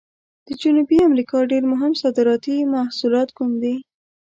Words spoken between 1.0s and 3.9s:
امریکا ډېر مهم صادراتي محصولات کوم دي؟